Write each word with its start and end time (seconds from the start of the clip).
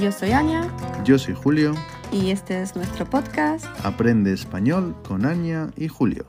Yo 0.00 0.12
soy 0.12 0.32
Anya 0.32 0.68
Yo 1.04 1.18
soy 1.18 1.34
Julio. 1.34 1.74
y 2.12 2.30
este 2.30 2.60
es 2.62 2.76
nuestro 2.76 3.08
podcast, 3.08 3.66
Aprende 3.84 4.32
español 4.32 4.96
con 5.06 5.24
Anya 5.26 5.70
y 5.76 5.88
Julio. 5.88 6.26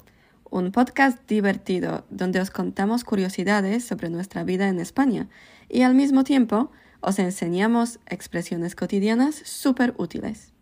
un 0.49 0.71
podcast 0.71 1.17
divertido 1.27 2.05
donde 2.09 2.39
os 2.39 2.51
contamos 2.51 3.03
curiosidades 3.03 3.85
sobre 3.85 4.09
nuestra 4.09 4.43
vida 4.43 4.67
en 4.69 4.79
España 4.79 5.27
y 5.69 5.81
al 5.81 5.95
mismo 5.95 6.23
tiempo 6.23 6.71
os 7.01 7.19
enseñamos 7.19 7.99
expresiones 8.07 8.75
cotidianas 8.75 9.35
súper 9.35 9.93
útiles. 9.97 10.53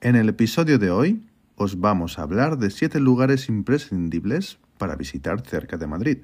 En 0.00 0.16
el 0.16 0.28
episodio 0.28 0.78
de 0.78 0.90
hoy 0.90 1.26
os 1.56 1.80
vamos 1.80 2.18
a 2.18 2.22
hablar 2.22 2.58
de 2.58 2.70
siete 2.70 3.00
lugares 3.00 3.48
imprescindibles 3.48 4.58
para 4.78 4.96
visitar 4.96 5.40
cerca 5.42 5.76
de 5.76 5.86
Madrid. 5.86 6.18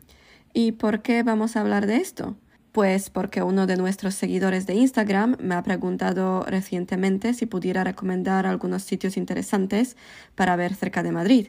¿Y 0.53 0.73
por 0.73 1.03
qué 1.03 1.23
vamos 1.23 1.57
a 1.57 1.61
hablar 1.61 1.87
de 1.87 1.97
esto? 1.97 2.37
Pues 2.73 3.11
porque 3.11 3.43
uno 3.43 3.67
de 3.67 3.77
nuestros 3.77 4.15
seguidores 4.15 4.67
de 4.67 4.75
Instagram 4.75 5.37
me 5.41 5.55
ha 5.55 5.63
preguntado 5.63 6.45
recientemente 6.45 7.35
si 7.35 7.47
pudiera 7.47 7.85
recomendar 7.85 8.47
algunos 8.47 8.83
sitios 8.83 9.17
interesantes 9.17 9.97
para 10.35 10.57
ver 10.57 10.75
cerca 10.75 11.03
de 11.03 11.13
Madrid. 11.13 11.49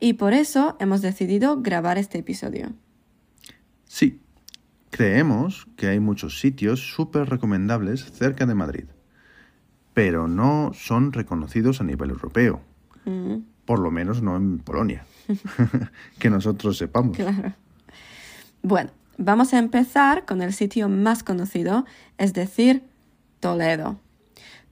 Y 0.00 0.14
por 0.14 0.32
eso 0.32 0.76
hemos 0.80 1.02
decidido 1.02 1.60
grabar 1.60 1.98
este 1.98 2.18
episodio. 2.18 2.72
Sí, 3.84 4.20
creemos 4.90 5.66
que 5.76 5.88
hay 5.88 6.00
muchos 6.00 6.40
sitios 6.40 6.80
súper 6.80 7.28
recomendables 7.28 8.10
cerca 8.12 8.46
de 8.46 8.54
Madrid, 8.54 8.84
pero 9.92 10.28
no 10.28 10.72
son 10.72 11.12
reconocidos 11.12 11.80
a 11.80 11.84
nivel 11.84 12.10
europeo, 12.10 12.62
Mm, 13.08 13.36
por 13.64 13.78
lo 13.78 13.90
menos 13.90 14.22
no 14.22 14.36
en 14.36 14.58
Polonia, 14.58 15.04
que 16.18 16.30
nosotros 16.30 16.76
sepamos. 16.76 17.16
claro. 17.16 17.54
Bueno, 18.62 18.90
vamos 19.18 19.52
a 19.52 19.58
empezar 19.58 20.24
con 20.24 20.40
el 20.40 20.54
sitio 20.54 20.88
más 20.88 21.22
conocido, 21.22 21.84
es 22.16 22.32
decir, 22.32 22.84
Toledo. 23.40 24.00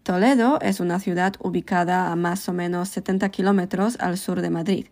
Toledo 0.02 0.58
es 0.62 0.80
una 0.80 1.00
ciudad 1.00 1.34
ubicada 1.40 2.10
a 2.10 2.16
más 2.16 2.48
o 2.48 2.52
menos 2.52 2.88
70 2.88 3.28
kilómetros 3.28 3.96
al 4.00 4.16
sur 4.16 4.40
de 4.40 4.50
Madrid 4.50 4.86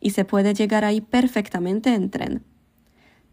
y 0.00 0.10
se 0.10 0.24
puede 0.24 0.54
llegar 0.54 0.84
ahí 0.84 1.00
perfectamente 1.00 1.94
en 1.94 2.10
tren. 2.10 2.44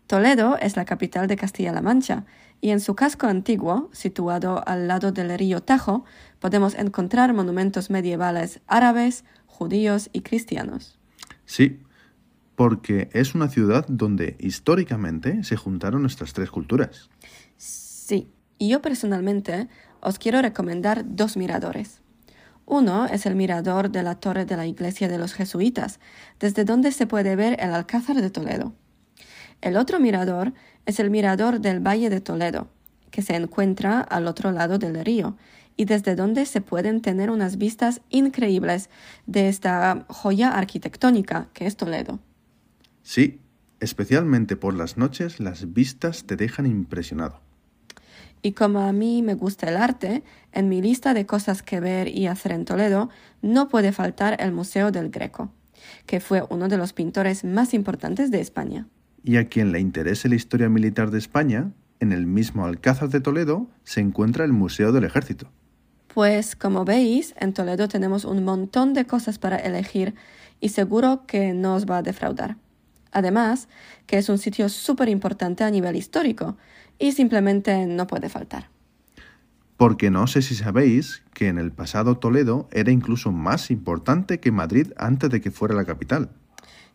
Toledo 0.05 0.57
es 0.57 0.75
la 0.75 0.85
capital 0.85 1.27
de 1.27 1.35
Castilla-La 1.35 1.81
Mancha 1.81 2.25
y 2.61 2.69
en 2.69 2.79
su 2.79 2.95
casco 2.95 3.27
antiguo, 3.27 3.89
situado 3.93 4.63
al 4.67 4.87
lado 4.87 5.11
del 5.11 5.37
río 5.37 5.61
Tajo, 5.61 6.05
podemos 6.39 6.75
encontrar 6.75 7.33
monumentos 7.33 7.89
medievales 7.89 8.61
árabes, 8.67 9.25
judíos 9.47 10.09
y 10.13 10.21
cristianos. 10.21 10.97
Sí, 11.45 11.79
porque 12.57 13.07
es 13.13 13.35
una 13.35 13.49
ciudad 13.49 13.85
donde 13.87 14.35
históricamente 14.39 15.43
se 15.43 15.55
juntaron 15.55 16.01
nuestras 16.01 16.33
tres 16.33 16.49
culturas. 16.49 17.11
Sí, 17.55 18.31
y 18.57 18.69
yo 18.69 18.81
personalmente 18.81 19.67
os 20.01 20.17
quiero 20.17 20.41
recomendar 20.41 21.05
dos 21.05 21.37
miradores. 21.37 22.01
Uno 22.65 23.05
es 23.05 23.27
el 23.27 23.35
mirador 23.35 23.91
de 23.91 24.01
la 24.01 24.15
torre 24.15 24.45
de 24.45 24.57
la 24.57 24.65
iglesia 24.65 25.07
de 25.07 25.19
los 25.19 25.35
jesuitas, 25.35 25.99
desde 26.39 26.65
donde 26.65 26.91
se 26.91 27.05
puede 27.05 27.35
ver 27.35 27.57
el 27.59 27.75
Alcázar 27.75 28.19
de 28.19 28.31
Toledo. 28.31 28.73
El 29.61 29.77
otro 29.77 29.99
mirador 29.99 30.51
es 30.87 30.99
el 30.99 31.11
mirador 31.11 31.61
del 31.61 31.79
Valle 31.79 32.09
de 32.09 32.21
Toledo, 32.21 32.69
que 33.11 33.21
se 33.21 33.35
encuentra 33.35 34.01
al 34.01 34.25
otro 34.25 34.51
lado 34.51 34.79
del 34.79 35.05
río, 35.05 35.37
y 35.75 35.85
desde 35.85 36.15
donde 36.15 36.47
se 36.47 36.61
pueden 36.61 37.01
tener 37.01 37.29
unas 37.29 37.59
vistas 37.59 38.01
increíbles 38.09 38.89
de 39.27 39.47
esta 39.47 40.07
joya 40.09 40.49
arquitectónica 40.57 41.49
que 41.53 41.67
es 41.67 41.77
Toledo. 41.77 42.19
Sí, 43.07 43.39
especialmente 43.79 44.57
por 44.57 44.73
las 44.73 44.97
noches 44.97 45.39
las 45.39 45.71
vistas 45.71 46.25
te 46.25 46.35
dejan 46.35 46.65
impresionado. 46.65 47.39
Y 48.41 48.51
como 48.51 48.81
a 48.81 48.91
mí 48.91 49.21
me 49.21 49.33
gusta 49.33 49.69
el 49.69 49.77
arte, 49.77 50.23
en 50.51 50.67
mi 50.67 50.81
lista 50.81 51.13
de 51.13 51.25
cosas 51.25 51.63
que 51.63 51.79
ver 51.79 52.09
y 52.09 52.27
hacer 52.27 52.51
en 52.51 52.65
Toledo 52.65 53.09
no 53.41 53.69
puede 53.69 53.93
faltar 53.93 54.35
el 54.41 54.51
Museo 54.51 54.91
del 54.91 55.09
Greco, 55.09 55.53
que 56.05 56.19
fue 56.19 56.43
uno 56.49 56.67
de 56.67 56.75
los 56.75 56.91
pintores 56.91 57.45
más 57.45 57.73
importantes 57.73 58.29
de 58.29 58.41
España. 58.41 58.89
Y 59.23 59.37
a 59.37 59.47
quien 59.47 59.71
le 59.71 59.79
interese 59.79 60.27
la 60.27 60.35
historia 60.35 60.67
militar 60.67 61.09
de 61.09 61.19
España, 61.19 61.71
en 62.01 62.11
el 62.11 62.27
mismo 62.27 62.65
Alcázar 62.65 63.07
de 63.07 63.21
Toledo 63.21 63.69
se 63.85 64.01
encuentra 64.01 64.43
el 64.43 64.51
Museo 64.51 64.91
del 64.91 65.05
Ejército. 65.05 65.49
Pues 66.13 66.57
como 66.57 66.83
veis, 66.83 67.35
en 67.39 67.53
Toledo 67.53 67.87
tenemos 67.87 68.25
un 68.25 68.43
montón 68.43 68.93
de 68.93 69.05
cosas 69.05 69.39
para 69.39 69.55
elegir 69.55 70.13
y 70.59 70.69
seguro 70.69 71.25
que 71.25 71.53
no 71.53 71.75
os 71.75 71.85
va 71.85 71.99
a 71.99 72.03
defraudar. 72.03 72.57
Además, 73.11 73.67
que 74.05 74.17
es 74.17 74.29
un 74.29 74.37
sitio 74.37 74.69
súper 74.69 75.09
importante 75.09 75.63
a 75.63 75.71
nivel 75.71 75.95
histórico 75.95 76.57
y 76.99 77.11
simplemente 77.11 77.85
no 77.85 78.07
puede 78.07 78.29
faltar. 78.29 78.69
Porque 79.77 80.09
no 80.09 80.25
sé 80.25 80.41
si 80.41 80.55
sabéis 80.55 81.23
que 81.33 81.47
en 81.47 81.59
el 81.59 81.71
pasado 81.71 82.17
Toledo 82.17 82.67
era 82.71 82.91
incluso 82.91 83.31
más 83.31 83.69
importante 83.69 84.39
que 84.39 84.51
Madrid 84.51 84.91
antes 84.97 85.29
de 85.29 85.39
que 85.39 85.51
fuera 85.51 85.75
la 85.75 85.85
capital. 85.85 86.31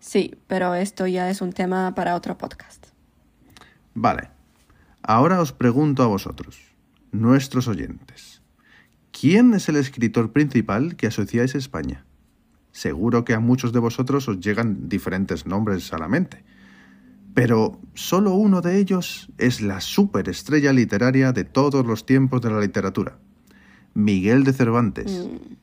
Sí, 0.01 0.35
pero 0.49 0.75
esto 0.75 1.07
ya 1.07 1.31
es 1.31 1.41
un 1.41 1.53
tema 1.53 1.95
para 1.95 2.17
otro 2.17 2.37
podcast. 2.37 2.89
Vale, 3.95 4.31
ahora 5.01 5.41
os 5.41 5.53
pregunto 5.53 6.03
a 6.03 6.09
vosotros, 6.09 6.59
nuestros 7.13 7.69
oyentes, 7.69 8.43
¿quién 9.13 9.55
es 9.55 9.69
el 9.69 9.77
escritor 9.77 10.33
principal 10.33 10.97
que 10.97 11.07
asociáis 11.07 11.55
a 11.55 11.59
España? 11.59 12.05
Seguro 12.73 13.25
que 13.25 13.35
a 13.35 13.41
muchos 13.41 13.73
de 13.73 13.79
vosotros 13.79 14.29
os 14.29 14.41
llegan 14.41 14.89
diferentes 14.89 15.47
nombres 15.47 15.93
a 15.93 15.99
la 15.99 16.09
mente, 16.09 16.43
pero 17.35 17.81
solo 17.95 18.35
uno 18.35 18.61
de 18.61 18.79
ellos 18.79 19.31
es 19.39 19.61
la 19.61 19.81
superestrella 19.81 20.73
literaria 20.73 21.33
de 21.33 21.45
todos 21.45 21.87
los 21.87 22.05
tiempos 22.07 22.41
de 22.41 22.51
la 22.51 22.61
literatura, 22.61 23.19
Miguel 23.95 24.45
de 24.45 24.53
Cervantes. 24.53 25.27
Mm, 25.27 25.55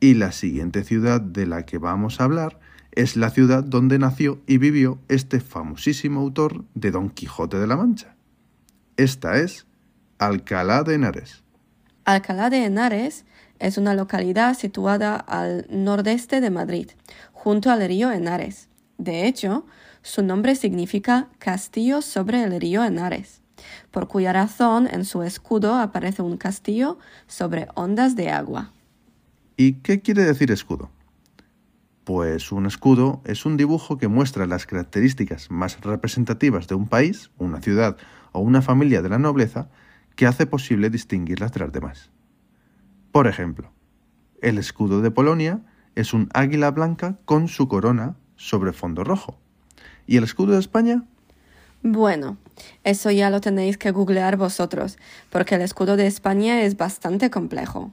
Y 0.00 0.14
la 0.14 0.32
siguiente 0.32 0.84
ciudad 0.84 1.20
de 1.20 1.46
la 1.46 1.66
que 1.66 1.78
vamos 1.78 2.20
a 2.20 2.24
hablar 2.24 2.60
es 2.92 3.16
la 3.16 3.30
ciudad 3.30 3.64
donde 3.64 3.98
nació 3.98 4.40
y 4.46 4.58
vivió 4.58 4.98
este 5.08 5.40
famosísimo 5.40 6.20
autor 6.20 6.64
de 6.74 6.90
Don 6.90 7.10
Quijote 7.10 7.58
de 7.58 7.66
la 7.66 7.76
Mancha. 7.76 8.16
Esta 8.96 9.38
es 9.38 9.66
Alcalá 10.18 10.82
de 10.82 10.94
Henares. 10.94 11.42
Alcalá 12.04 12.48
de 12.48 12.64
Henares 12.64 13.24
es 13.58 13.78
una 13.78 13.94
localidad 13.94 14.54
situada 14.54 15.16
al 15.16 15.66
nordeste 15.70 16.40
de 16.40 16.50
Madrid, 16.50 16.90
junto 17.32 17.70
al 17.70 17.86
río 17.86 18.10
Henares. 18.10 18.68
De 18.98 19.26
hecho, 19.26 19.66
su 20.02 20.22
nombre 20.22 20.54
significa 20.56 21.28
castillo 21.38 22.02
sobre 22.02 22.42
el 22.42 22.60
río 22.60 22.84
Henares, 22.84 23.42
por 23.90 24.08
cuya 24.08 24.32
razón 24.32 24.88
en 24.90 25.04
su 25.04 25.22
escudo 25.22 25.74
aparece 25.76 26.22
un 26.22 26.36
castillo 26.36 26.98
sobre 27.26 27.68
ondas 27.74 28.16
de 28.16 28.30
agua. 28.30 28.72
¿Y 29.56 29.74
qué 29.74 30.00
quiere 30.00 30.24
decir 30.24 30.50
escudo? 30.50 30.90
Pues 32.04 32.52
un 32.52 32.64
escudo 32.64 33.20
es 33.24 33.44
un 33.44 33.56
dibujo 33.56 33.98
que 33.98 34.08
muestra 34.08 34.46
las 34.46 34.64
características 34.66 35.50
más 35.50 35.80
representativas 35.80 36.66
de 36.66 36.74
un 36.74 36.88
país, 36.88 37.30
una 37.36 37.60
ciudad 37.60 37.98
o 38.32 38.40
una 38.40 38.62
familia 38.62 39.02
de 39.02 39.10
la 39.10 39.18
nobleza 39.18 39.68
que 40.16 40.26
hace 40.26 40.46
posible 40.46 40.90
distinguirlas 40.90 41.52
de 41.52 41.60
las 41.60 41.72
demás. 41.72 42.10
Por 43.18 43.26
ejemplo, 43.26 43.72
el 44.42 44.58
escudo 44.58 45.00
de 45.00 45.10
Polonia 45.10 45.58
es 45.96 46.14
un 46.14 46.28
águila 46.34 46.70
blanca 46.70 47.18
con 47.24 47.48
su 47.48 47.66
corona 47.66 48.14
sobre 48.36 48.72
fondo 48.72 49.02
rojo. 49.02 49.40
¿Y 50.06 50.18
el 50.18 50.22
escudo 50.22 50.52
de 50.52 50.60
España? 50.60 51.02
Bueno, 51.82 52.36
eso 52.84 53.10
ya 53.10 53.28
lo 53.30 53.40
tenéis 53.40 53.76
que 53.76 53.90
googlear 53.90 54.36
vosotros, 54.36 54.98
porque 55.30 55.56
el 55.56 55.62
escudo 55.62 55.96
de 55.96 56.06
España 56.06 56.62
es 56.62 56.76
bastante 56.76 57.28
complejo. 57.28 57.90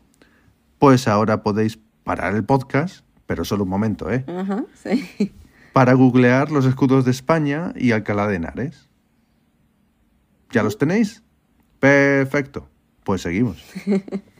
Pues 0.77 1.07
ahora 1.07 1.41
podéis 1.41 1.79
parar 2.03 2.35
el 2.35 2.43
podcast, 2.43 3.03
pero 3.25 3.45
solo 3.45 3.63
un 3.63 3.69
momento, 3.71 4.11
¿eh? 4.11 4.23
Ajá, 4.27 4.63
sí. 4.75 5.33
Para 5.73 5.93
googlear 5.93 6.51
los 6.51 6.67
escudos 6.67 7.03
de 7.03 7.09
España 7.09 7.73
y 7.75 7.93
Alcalá 7.93 8.27
de 8.27 8.35
Henares. 8.35 8.87
¿Ya 10.51 10.61
los 10.61 10.77
tenéis? 10.77 11.23
Perfecto. 11.79 12.69
Pues 13.03 13.23
seguimos. 13.23 13.57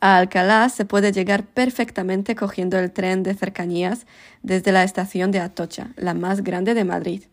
A 0.00 0.16
Alcalá 0.16 0.68
se 0.70 0.84
puede 0.86 1.12
llegar 1.12 1.44
perfectamente 1.44 2.34
cogiendo 2.34 2.78
el 2.78 2.90
tren 2.90 3.22
de 3.22 3.34
cercanías 3.34 4.06
desde 4.42 4.72
la 4.72 4.82
estación 4.82 5.30
de 5.30 5.40
Atocha, 5.40 5.88
la 5.96 6.14
más 6.14 6.42
grande 6.42 6.72
de 6.74 6.84
Madrid. 6.84 7.24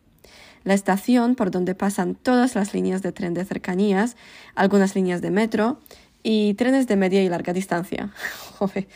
La 0.66 0.74
estación 0.74 1.36
por 1.36 1.50
donde 1.50 1.76
pasan 1.76 2.16
todas 2.16 2.56
las 2.56 2.74
líneas 2.74 3.02
de 3.02 3.14
tren 3.14 3.34
de 3.34 3.46
cercanías, 3.46 4.18
algunas 4.54 4.96
líneas 4.96 5.22
de 5.22 5.32
metro 5.32 5.80
y 6.24 6.56
trenes 6.56 6.88
de 6.88 6.98
media 6.98 7.24
y 7.24 7.30
larga 7.30 7.54
distancia. 7.54 8.12
Joder, 8.58 8.88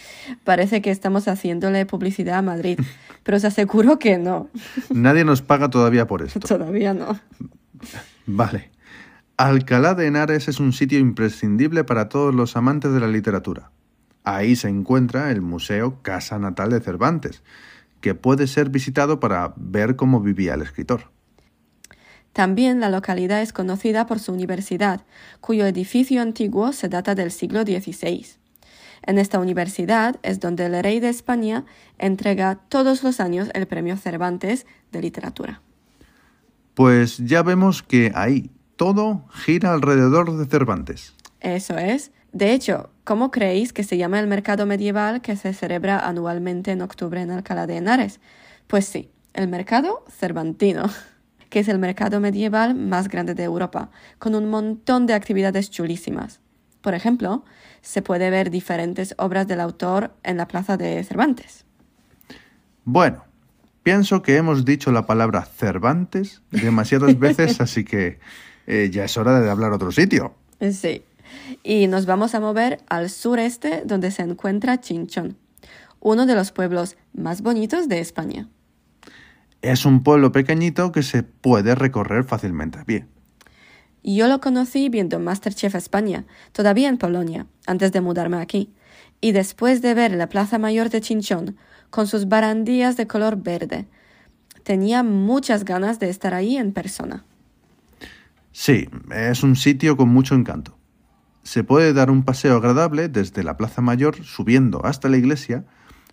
parece 0.44 0.82
que 0.82 0.92
estamos 0.92 1.30
haciéndole 1.30 1.86
publicidad 1.86 2.40
a 2.40 2.42
Madrid, 2.42 2.78
pero 3.24 3.38
os 3.38 3.46
aseguro 3.46 4.00
que 4.00 4.18
no, 4.18 4.50
Nadie 4.90 5.24
nos 5.24 5.42
paga 5.42 5.70
todavía 5.70 6.08
por 6.08 6.22
esto. 6.26 6.40
todavía 6.40 6.94
no. 6.94 7.18
Vale. 8.26 8.70
Alcalá 9.44 9.96
de 9.96 10.06
Henares 10.06 10.48
es 10.50 10.60
un 10.60 10.72
sitio 10.72 11.00
imprescindible 11.00 11.84
para 11.84 12.10
todos 12.10 12.36
los 12.36 12.56
amantes 12.56 12.94
de 12.94 13.00
la 13.00 13.08
literatura. 13.08 13.72
Ahí 14.24 14.56
se 14.56 14.70
encuentra 14.70 15.32
el 15.32 15.42
Museo 15.42 16.00
Casa 16.04 16.38
Natal 16.38 16.70
de 16.70 16.80
Cervantes, 16.80 17.42
que 18.02 18.14
puede 18.14 18.46
ser 18.46 18.70
visitado 18.70 19.20
para 19.20 19.56
ver 19.58 19.96
cómo 19.96 20.22
vivía 20.22 20.54
el 20.54 20.62
escritor. 20.62 21.10
También 22.34 22.80
la 22.80 22.92
localidad 22.92 23.42
es 23.42 23.52
conocida 23.52 24.06
por 24.06 24.20
su 24.20 24.32
universidad, 24.32 25.06
cuyo 25.40 25.66
edificio 25.66 26.22
antiguo 26.22 26.72
se 26.72 26.88
data 26.88 27.16
del 27.16 27.32
siglo 27.32 27.64
XVI. 27.64 28.28
En 29.02 29.18
esta 29.18 29.40
universidad 29.40 30.20
es 30.22 30.40
donde 30.40 30.68
el 30.68 30.84
rey 30.84 31.00
de 31.00 31.10
España 31.10 31.66
entrega 31.98 32.60
todos 32.70 33.02
los 33.02 33.20
años 33.20 33.50
el 33.56 33.66
premio 33.66 33.98
Cervantes 33.98 34.68
de 34.92 35.02
literatura. 35.02 35.64
Pues 36.76 37.18
ya 37.18 37.42
vemos 37.42 37.82
que 37.82 38.12
ahí 38.14 38.52
todo 38.82 39.26
gira 39.30 39.74
alrededor 39.74 40.36
de 40.36 40.48
Cervantes. 40.48 41.14
Eso 41.40 41.78
es. 41.78 42.12
De 42.34 42.52
hecho, 42.52 42.90
¿cómo 43.04 43.30
creéis 43.30 43.74
que 43.74 43.84
se 43.84 43.96
llama 43.96 44.20
el 44.20 44.26
mercado 44.26 44.66
medieval 44.66 45.22
que 45.22 45.36
se 45.36 45.54
celebra 45.54 46.00
anualmente 46.00 46.72
en 46.72 46.82
octubre 46.82 47.22
en 47.22 47.30
Alcalá 47.30 47.68
de 47.68 47.78
Henares? 47.78 48.20
Pues 48.66 48.86
sí, 48.86 49.12
el 49.36 49.50
mercado 49.50 50.04
cervantino, 50.10 50.90
que 51.52 51.60
es 51.60 51.68
el 51.68 51.78
mercado 51.78 52.20
medieval 52.20 52.74
más 52.74 53.08
grande 53.08 53.36
de 53.36 53.44
Europa, 53.44 53.92
con 54.18 54.34
un 54.34 54.50
montón 54.50 55.06
de 55.06 55.14
actividades 55.14 55.70
chulísimas. 55.70 56.40
Por 56.82 56.96
ejemplo, 56.96 57.46
se 57.84 58.02
puede 58.02 58.32
ver 58.32 58.50
diferentes 58.50 59.14
obras 59.20 59.48
del 59.48 59.60
autor 59.60 60.16
en 60.24 60.38
la 60.38 60.48
plaza 60.48 60.76
de 60.76 61.04
Cervantes. 61.04 61.66
Bueno, 62.84 63.26
pienso 63.84 64.24
que 64.24 64.38
hemos 64.38 64.66
dicho 64.66 64.92
la 64.92 65.06
palabra 65.06 65.46
Cervantes 65.46 66.42
demasiadas 66.50 67.20
veces, 67.20 67.62
así 67.62 67.84
que 67.84 68.18
eh, 68.68 68.90
ya 68.92 69.06
es 69.06 69.18
hora 69.18 69.40
de 69.40 69.50
hablar 69.50 69.72
otro 69.72 69.92
sitio. 69.92 70.36
Sí. 70.60 71.04
Y 71.64 71.88
nos 71.88 72.06
vamos 72.06 72.36
a 72.36 72.40
mover 72.40 72.80
al 72.88 73.10
sureste, 73.10 73.84
donde 73.86 74.12
se 74.12 74.22
encuentra 74.22 74.80
Chinchón, 74.80 75.38
uno 76.00 76.26
de 76.26 76.36
los 76.36 76.52
pueblos 76.52 76.98
más 77.14 77.42
bonitos 77.42 77.88
de 77.88 78.00
España. 78.00 78.50
Es 79.62 79.86
un 79.86 80.04
pueblo 80.04 80.32
pequeñito 80.32 80.92
que 80.92 81.04
se 81.04 81.24
puede 81.24 81.76
recorrer 81.76 82.24
fácilmente 82.24 82.80
a 82.80 82.86
pie. 82.86 83.06
Yo 84.04 84.28
lo 84.28 84.42
conocí 84.42 84.90
viendo 84.90 85.20
Masterchef 85.20 85.76
España, 85.76 86.26
todavía 86.54 86.90
en 86.90 86.98
Polonia, 86.98 87.46
antes 87.68 87.92
de 87.92 88.02
mudarme 88.02 88.38
aquí. 88.38 88.74
Y 89.22 89.32
después 89.34 89.84
de 89.84 89.94
ver 89.94 90.14
la 90.14 90.28
Plaza 90.28 90.58
Mayor 90.58 90.90
de 90.90 91.02
Chinchón, 91.02 91.58
con 91.92 92.08
sus 92.08 92.28
barandillas 92.28 92.98
de 92.98 93.06
color 93.06 93.36
verde, 93.36 93.86
tenía 94.64 95.04
muchas 95.04 95.66
ganas 95.66 96.00
de 96.00 96.10
estar 96.10 96.34
ahí 96.34 96.58
en 96.58 96.72
persona. 96.72 97.24
Sí, 98.52 98.90
es 99.12 99.44
un 99.44 99.56
sitio 99.56 99.98
con 99.98 100.10
mucho 100.10 100.36
encanto. 100.36 100.78
Se 101.44 101.64
puede 101.64 101.94
dar 101.94 102.12
un 102.12 102.24
paseo 102.24 102.58
agradable 102.58 103.08
desde 103.08 103.44
la 103.44 103.58
Plaza 103.58 103.82
Mayor 103.82 104.24
subiendo 104.24 104.86
hasta 104.86 105.10
la 105.10 105.18
iglesia, 105.18 105.66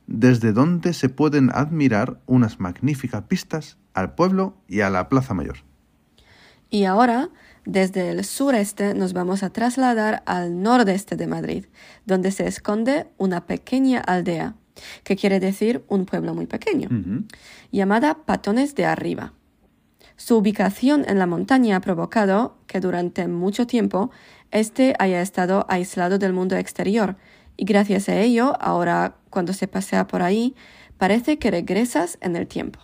desde 0.07 0.53
donde 0.53 0.95
se 0.95 1.09
pueden 1.09 1.51
admirar 1.53 2.21
unas 2.27 2.61
magníficas 2.61 3.29
vistas 3.29 3.77
al 3.93 4.15
pueblo 4.15 4.57
y 4.69 4.81
a 4.81 4.91
la 4.91 5.09
Plaza 5.09 5.35
Mayor. 5.35 5.59
Y 6.71 6.85
ahora 6.85 7.31
desde 7.65 8.11
el 8.11 8.25
sureste 8.25 8.95
nos 8.95 9.13
vamos 9.13 9.43
a 9.43 9.51
trasladar 9.51 10.23
al 10.25 10.63
nordeste 10.63 11.17
de 11.17 11.27
Madrid, 11.27 11.67
donde 12.07 12.31
se 12.31 12.47
esconde 12.47 13.09
una 13.19 13.47
pequeña 13.47 14.01
aldea, 14.01 14.55
que 15.05 15.17
quiere 15.17 15.41
decir 15.41 15.85
un 15.89 16.07
pueblo 16.07 16.35
muy 16.35 16.47
pequeño, 16.47 16.89
llamada 17.71 18.25
Patones 18.25 18.75
de 18.75 18.87
Arriba. 18.87 19.35
Su 20.19 20.37
ubicación 20.37 21.05
en 21.07 21.21
la 21.21 21.27
montaña 21.27 21.77
ha 21.77 21.81
provocado 21.81 22.59
que 22.67 22.81
durante 22.81 23.29
mucho 23.29 23.69
tiempo 23.69 24.11
éste 24.51 24.95
haya 24.99 25.23
estado 25.23 25.65
aislado 25.69 26.19
del 26.19 26.33
mundo 26.33 26.57
exterior, 26.57 27.17
y 27.57 27.65
gracias 27.65 28.09
a 28.09 28.17
ello, 28.17 28.61
ahora 28.61 29.15
cuando 29.31 29.53
se 29.53 29.69
pasea 29.69 30.09
por 30.09 30.23
ahí, 30.23 30.57
parece 30.99 31.39
que 31.39 31.53
regresas 31.53 32.19
en 32.21 32.35
el 32.35 32.49
tiempo. 32.49 32.81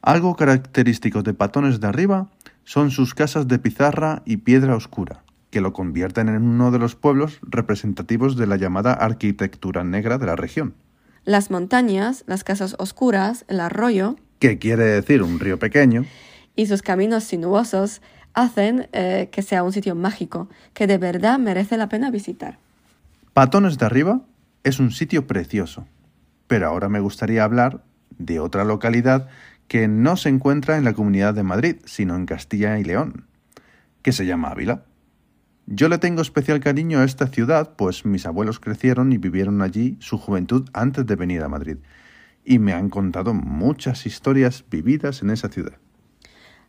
Algo 0.00 0.34
característico 0.34 1.22
de 1.22 1.34
Patones 1.34 1.80
de 1.80 1.86
Arriba 1.86 2.30
son 2.64 2.90
sus 2.90 3.14
casas 3.14 3.46
de 3.46 3.58
pizarra 3.58 4.22
y 4.24 4.38
piedra 4.38 4.74
oscura, 4.74 5.24
que 5.50 5.60
lo 5.60 5.74
convierten 5.74 6.30
en 6.30 6.42
uno 6.42 6.70
de 6.70 6.78
los 6.78 6.96
pueblos 6.96 7.40
representativos 7.42 8.36
de 8.36 8.46
la 8.46 8.56
llamada 8.56 8.94
arquitectura 8.94 9.84
negra 9.84 10.16
de 10.16 10.26
la 10.26 10.36
región. 10.36 10.74
Las 11.24 11.50
montañas, 11.50 12.24
las 12.26 12.42
casas 12.42 12.74
oscuras, 12.78 13.44
el 13.48 13.60
arroyo, 13.60 14.16
que 14.42 14.58
quiere 14.58 14.82
decir 14.82 15.22
un 15.22 15.38
río 15.38 15.56
pequeño, 15.60 16.04
y 16.56 16.66
sus 16.66 16.82
caminos 16.82 17.22
sinuosos 17.22 18.02
hacen 18.34 18.88
eh, 18.92 19.28
que 19.30 19.40
sea 19.40 19.62
un 19.62 19.72
sitio 19.72 19.94
mágico 19.94 20.48
que 20.74 20.88
de 20.88 20.98
verdad 20.98 21.38
merece 21.38 21.76
la 21.76 21.88
pena 21.88 22.10
visitar. 22.10 22.58
Patones 23.34 23.78
de 23.78 23.86
Arriba 23.86 24.22
es 24.64 24.80
un 24.80 24.90
sitio 24.90 25.28
precioso, 25.28 25.86
pero 26.48 26.66
ahora 26.66 26.88
me 26.88 26.98
gustaría 26.98 27.44
hablar 27.44 27.84
de 28.18 28.40
otra 28.40 28.64
localidad 28.64 29.28
que 29.68 29.86
no 29.86 30.16
se 30.16 30.30
encuentra 30.30 30.76
en 30.76 30.82
la 30.82 30.92
Comunidad 30.92 31.34
de 31.34 31.44
Madrid, 31.44 31.76
sino 31.84 32.16
en 32.16 32.26
Castilla 32.26 32.80
y 32.80 32.84
León, 32.84 33.26
que 34.02 34.10
se 34.10 34.26
llama 34.26 34.48
Ávila. 34.48 34.82
Yo 35.66 35.88
le 35.88 35.98
tengo 35.98 36.20
especial 36.20 36.58
cariño 36.58 36.98
a 36.98 37.04
esta 37.04 37.28
ciudad, 37.28 37.76
pues 37.76 38.04
mis 38.04 38.26
abuelos 38.26 38.58
crecieron 38.58 39.12
y 39.12 39.18
vivieron 39.18 39.62
allí 39.62 39.98
su 40.00 40.18
juventud 40.18 40.68
antes 40.72 41.06
de 41.06 41.14
venir 41.14 41.42
a 41.44 41.48
Madrid, 41.48 41.76
y 42.44 42.58
me 42.58 42.72
han 42.72 42.90
contado 42.90 43.34
muchas 43.34 44.06
historias 44.06 44.64
vividas 44.70 45.22
en 45.22 45.30
esa 45.30 45.48
ciudad. 45.48 45.74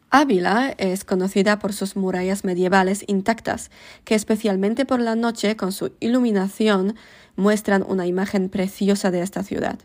Ávila 0.10 0.75
es 0.78 1.06
conocida 1.06 1.58
por 1.58 1.74
sus 1.74 1.96
murallas 1.96 2.44
medievales 2.44 3.04
intactas, 3.08 3.72
que 4.04 4.14
especialmente 4.14 4.86
por 4.86 5.02
la 5.02 5.16
noche, 5.16 5.56
con 5.56 5.72
su 5.72 5.94
iluminación, 6.00 6.96
muestran 7.36 7.84
una 7.88 8.06
imagen 8.06 8.50
preciosa 8.50 9.10
de 9.10 9.24
esta 9.24 9.42
ciudad. 9.42 9.80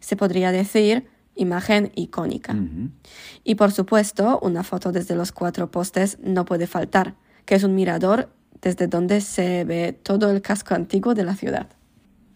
Se 0.00 0.16
podría 0.16 0.50
decir 0.50 1.06
imagen 1.34 1.92
icónica. 1.94 2.56
Y 3.44 3.56
por 3.56 3.72
supuesto, 3.72 4.38
una 4.40 4.62
foto 4.62 4.92
desde 4.92 5.14
los 5.14 5.30
cuatro 5.30 5.70
postes 5.70 6.18
no 6.22 6.44
puede 6.46 6.66
faltar, 6.66 7.14
que 7.44 7.54
es 7.54 7.62
un 7.62 7.74
mirador 7.74 8.30
desde 8.62 8.86
donde 8.86 9.20
se 9.20 9.64
ve 9.64 9.92
todo 9.92 10.30
el 10.30 10.42
casco 10.42 10.74
antiguo 10.74 11.14
de 11.14 11.24
la 11.24 11.34
ciudad. 11.34 11.68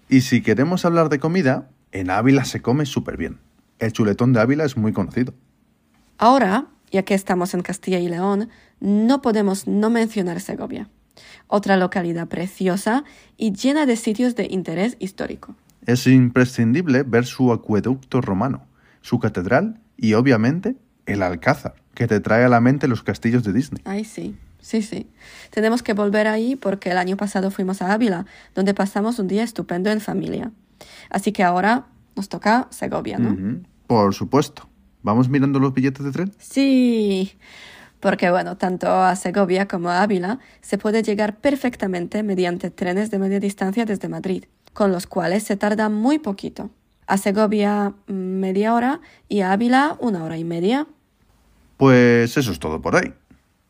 Y 0.09 0.23
si 0.23 0.43
queremos 0.43 0.85
hablar 0.85 1.09
de 1.09 1.19
comida, 1.19 1.71
en 1.95 2.11
Ávila 2.11 2.45
se 2.45 2.61
come 2.61 2.85
súper 2.85 3.17
bien. 3.17 3.39
El 3.79 3.93
chuletón 3.93 4.33
de 4.33 4.41
Ávila 4.41 4.65
es 4.65 4.77
muy 4.77 4.93
conocido. 4.93 5.33
Ahora, 6.19 6.67
ya 6.91 7.05
que 7.05 7.15
estamos 7.15 7.55
en 7.55 7.63
Castilla 7.63 7.99
y 7.99 8.09
León, 8.09 8.51
no 8.81 9.23
podemos 9.23 9.67
no 9.67 9.91
mencionar 9.91 10.41
Segovia, 10.41 10.91
otra 11.47 11.77
localidad 11.77 12.29
preciosa 12.29 13.05
y 13.37 13.53
llena 13.53 13.87
de 13.87 13.97
sitios 13.97 14.35
de 14.35 14.49
interés 14.51 14.97
histórico. 14.99 15.55
Es 15.87 16.07
imprescindible 16.07 17.05
ver 17.05 17.27
su 17.27 17.53
acueducto 17.53 18.21
romano, 18.21 18.67
su 19.01 19.21
catedral 19.21 19.81
y 19.97 20.15
obviamente 20.15 20.77
el 21.07 21.23
Alcázar, 21.23 21.75
que 21.95 22.09
te 22.09 22.21
trae 22.21 22.45
a 22.45 22.49
la 22.49 22.61
mente 22.61 22.89
los 22.89 23.03
castillos 23.03 23.45
de 23.45 23.53
Disney. 23.53 23.83
Ay, 23.85 24.05
sí, 24.05 24.35
sí, 24.61 24.83
sí. 24.83 25.09
Tenemos 25.51 25.83
que 25.83 25.93
volver 25.93 26.27
ahí 26.27 26.57
porque 26.57 26.91
el 26.91 26.99
año 26.99 27.17
pasado 27.17 27.53
fuimos 27.53 27.83
a 27.83 27.93
Ávila, 27.93 28.27
donde 28.55 28.75
pasamos 28.75 29.19
un 29.21 29.29
día 29.29 29.45
estupendo 29.45 29.91
en 29.91 30.01
familia. 30.01 30.51
Así 31.11 31.33
que 31.33 31.43
ahora 31.43 31.87
nos 32.17 32.29
toca 32.29 32.69
Segovia, 32.71 33.19
¿no? 33.19 33.61
Por 33.87 34.15
supuesto. 34.15 34.69
¿Vamos 35.03 35.29
mirando 35.29 35.59
los 35.59 35.75
billetes 35.75 36.05
de 36.05 36.13
tren? 36.13 36.33
Sí, 36.39 37.37
porque 38.01 38.31
bueno, 38.31 38.57
tanto 38.57 38.91
a 38.91 39.17
Segovia 39.17 39.69
como 39.69 39.91
a 39.91 40.03
Ávila 40.03 40.39
se 40.63 40.79
puede 40.79 41.03
llegar 41.03 41.37
perfectamente 41.37 42.23
mediante 42.23 42.71
trenes 42.71 43.11
de 43.11 43.19
media 43.19 43.41
distancia 43.41 43.85
desde 43.85 44.09
Madrid, 44.09 44.45
con 44.73 44.93
los 44.93 45.07
cuales 45.07 45.43
se 45.43 45.57
tarda 45.57 45.89
muy 45.89 46.19
poquito 46.19 46.71
a 47.07 47.19
Segovia 47.19 47.93
media 48.07 48.75
hora 48.75 49.01
y 49.29 49.41
a 49.41 49.53
Ávila 49.53 49.97
una 50.01 50.25
hora 50.25 50.39
y 50.39 50.45
media. 50.45 50.87
Pues 51.77 52.37
eso 52.37 52.53
es 52.53 52.59
todo 52.59 52.81
por 52.81 52.97
ahí. 52.97 53.13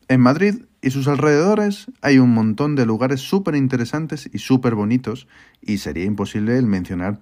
En 0.07 0.21
Madrid 0.21 0.63
y 0.85 0.91
sus 0.91 1.07
alrededores 1.07 1.87
hay 2.01 2.19
un 2.19 2.31
montón 2.31 2.75
de 2.75 2.85
lugares 2.85 3.19
súper 3.19 3.55
interesantes 3.55 4.29
y 4.31 4.37
súper 4.37 4.75
bonitos 4.75 5.27
y 5.59 5.79
sería 5.79 6.05
imposible 6.05 6.59
el 6.59 6.67
mencionar 6.67 7.21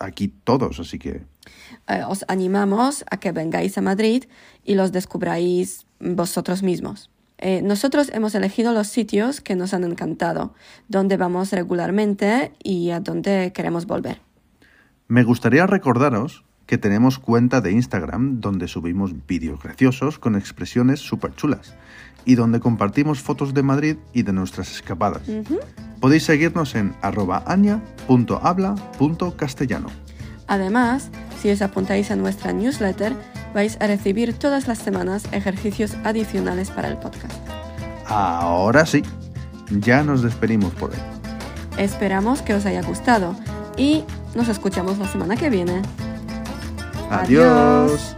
aquí 0.00 0.34
todos, 0.42 0.80
así 0.80 0.98
que... 0.98 1.22
Eh, 1.86 2.02
os 2.08 2.24
animamos 2.26 3.04
a 3.08 3.18
que 3.18 3.30
vengáis 3.30 3.78
a 3.78 3.82
Madrid 3.82 4.24
y 4.64 4.74
los 4.74 4.90
descubráis 4.90 5.86
vosotros 6.00 6.64
mismos. 6.64 7.08
Eh, 7.38 7.62
nosotros 7.62 8.10
hemos 8.12 8.34
elegido 8.34 8.72
los 8.72 8.88
sitios 8.88 9.40
que 9.40 9.54
nos 9.54 9.74
han 9.74 9.84
encantado, 9.84 10.52
donde 10.88 11.16
vamos 11.16 11.52
regularmente 11.52 12.52
y 12.64 12.90
a 12.90 12.98
donde 12.98 13.52
queremos 13.54 13.86
volver. 13.86 14.20
Me 15.06 15.22
gustaría 15.22 15.68
recordaros 15.68 16.42
que 16.66 16.78
tenemos 16.78 17.18
cuenta 17.18 17.60
de 17.60 17.72
Instagram 17.72 18.40
donde 18.40 18.68
subimos 18.68 19.12
vídeos 19.26 19.62
graciosos 19.62 20.18
con 20.18 20.36
expresiones 20.36 21.00
súper 21.00 21.34
chulas 21.34 21.74
y 22.24 22.36
donde 22.36 22.60
compartimos 22.60 23.20
fotos 23.20 23.54
de 23.54 23.62
Madrid 23.62 23.96
y 24.12 24.22
de 24.22 24.32
nuestras 24.32 24.72
escapadas. 24.72 25.22
Podéis 26.00 26.24
seguirnos 26.24 26.74
en 26.74 26.94
arroba 27.02 27.44
castellano. 29.36 29.88
Además, 30.46 31.10
si 31.40 31.50
os 31.50 31.62
apuntáis 31.62 32.10
a 32.10 32.16
nuestra 32.16 32.52
newsletter, 32.52 33.14
vais 33.54 33.78
a 33.80 33.86
recibir 33.86 34.34
todas 34.34 34.68
las 34.68 34.78
semanas 34.78 35.24
ejercicios 35.32 35.96
adicionales 36.04 36.70
para 36.70 36.88
el 36.88 36.98
podcast. 36.98 37.34
Ahora 38.06 38.84
sí, 38.84 39.02
ya 39.70 40.02
nos 40.02 40.22
despedimos 40.22 40.72
por 40.74 40.90
hoy. 40.90 40.98
Esperamos 41.78 42.42
que 42.42 42.54
os 42.54 42.66
haya 42.66 42.82
gustado 42.82 43.34
y 43.76 44.04
nos 44.34 44.48
escuchamos 44.48 44.98
la 44.98 45.08
semana 45.08 45.36
que 45.36 45.50
viene. 45.50 45.82
Adiós. 47.20 48.16